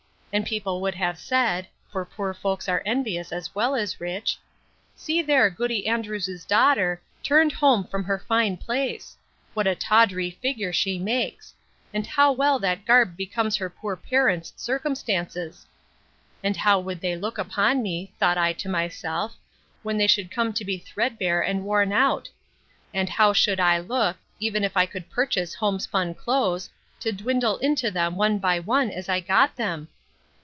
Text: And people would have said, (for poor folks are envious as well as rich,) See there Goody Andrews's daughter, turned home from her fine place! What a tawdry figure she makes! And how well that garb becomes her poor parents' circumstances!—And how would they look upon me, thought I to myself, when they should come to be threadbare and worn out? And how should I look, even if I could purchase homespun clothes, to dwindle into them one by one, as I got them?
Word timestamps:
And 0.33 0.45
people 0.45 0.79
would 0.79 0.95
have 0.95 1.19
said, 1.19 1.67
(for 1.91 2.05
poor 2.05 2.33
folks 2.33 2.69
are 2.69 2.81
envious 2.85 3.33
as 3.33 3.53
well 3.53 3.75
as 3.75 3.99
rich,) 3.99 4.37
See 4.95 5.21
there 5.21 5.49
Goody 5.49 5.85
Andrews's 5.87 6.45
daughter, 6.45 7.01
turned 7.21 7.51
home 7.51 7.83
from 7.83 8.05
her 8.05 8.17
fine 8.17 8.55
place! 8.55 9.17
What 9.53 9.67
a 9.67 9.75
tawdry 9.75 10.31
figure 10.41 10.71
she 10.71 10.97
makes! 10.97 11.53
And 11.93 12.07
how 12.07 12.31
well 12.31 12.59
that 12.59 12.85
garb 12.85 13.17
becomes 13.17 13.57
her 13.57 13.69
poor 13.69 13.97
parents' 13.97 14.53
circumstances!—And 14.55 16.55
how 16.55 16.79
would 16.79 17.01
they 17.01 17.17
look 17.17 17.37
upon 17.37 17.83
me, 17.83 18.13
thought 18.17 18.37
I 18.37 18.53
to 18.53 18.69
myself, 18.69 19.35
when 19.83 19.97
they 19.97 20.07
should 20.07 20.31
come 20.31 20.53
to 20.53 20.63
be 20.63 20.77
threadbare 20.77 21.41
and 21.41 21.65
worn 21.65 21.91
out? 21.91 22.29
And 22.93 23.09
how 23.09 23.33
should 23.33 23.59
I 23.59 23.79
look, 23.79 24.15
even 24.39 24.63
if 24.63 24.77
I 24.77 24.85
could 24.85 25.09
purchase 25.11 25.55
homespun 25.55 26.13
clothes, 26.13 26.69
to 27.01 27.11
dwindle 27.11 27.57
into 27.57 27.91
them 27.91 28.15
one 28.15 28.39
by 28.39 28.59
one, 28.61 28.91
as 28.91 29.09
I 29.09 29.19
got 29.19 29.57
them? 29.57 29.89